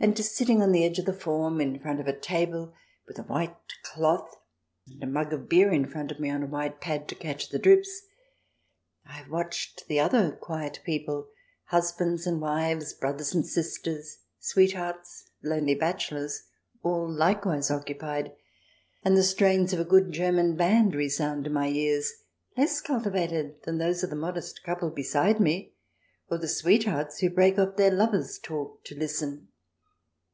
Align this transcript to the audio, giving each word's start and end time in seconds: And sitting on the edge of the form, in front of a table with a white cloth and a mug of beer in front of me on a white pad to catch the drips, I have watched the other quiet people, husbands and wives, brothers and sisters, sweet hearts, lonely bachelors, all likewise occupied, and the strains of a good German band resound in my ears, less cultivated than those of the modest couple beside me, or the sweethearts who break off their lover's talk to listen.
And 0.00 0.16
sitting 0.16 0.62
on 0.62 0.70
the 0.70 0.84
edge 0.84 1.00
of 1.00 1.06
the 1.06 1.12
form, 1.12 1.60
in 1.60 1.80
front 1.80 1.98
of 1.98 2.06
a 2.06 2.16
table 2.16 2.72
with 3.08 3.18
a 3.18 3.24
white 3.24 3.56
cloth 3.82 4.32
and 4.86 5.02
a 5.02 5.08
mug 5.08 5.32
of 5.32 5.48
beer 5.48 5.72
in 5.72 5.86
front 5.88 6.12
of 6.12 6.20
me 6.20 6.30
on 6.30 6.44
a 6.44 6.46
white 6.46 6.80
pad 6.80 7.08
to 7.08 7.16
catch 7.16 7.48
the 7.48 7.58
drips, 7.58 8.02
I 9.04 9.14
have 9.14 9.28
watched 9.28 9.88
the 9.88 9.98
other 9.98 10.30
quiet 10.30 10.78
people, 10.84 11.26
husbands 11.64 12.28
and 12.28 12.40
wives, 12.40 12.92
brothers 12.92 13.34
and 13.34 13.44
sisters, 13.44 14.18
sweet 14.38 14.74
hearts, 14.74 15.30
lonely 15.42 15.74
bachelors, 15.74 16.44
all 16.84 17.10
likewise 17.10 17.68
occupied, 17.68 18.30
and 19.04 19.16
the 19.16 19.24
strains 19.24 19.72
of 19.72 19.80
a 19.80 19.84
good 19.84 20.12
German 20.12 20.54
band 20.54 20.94
resound 20.94 21.44
in 21.48 21.52
my 21.52 21.66
ears, 21.70 22.12
less 22.56 22.80
cultivated 22.80 23.60
than 23.64 23.78
those 23.78 24.04
of 24.04 24.10
the 24.10 24.14
modest 24.14 24.62
couple 24.62 24.90
beside 24.90 25.40
me, 25.40 25.74
or 26.30 26.38
the 26.38 26.46
sweethearts 26.46 27.18
who 27.18 27.28
break 27.28 27.58
off 27.58 27.74
their 27.74 27.90
lover's 27.90 28.38
talk 28.38 28.84
to 28.84 28.94
listen. 28.94 29.48